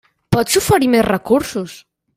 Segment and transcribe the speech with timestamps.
[0.35, 1.81] Pots oferir més recursos.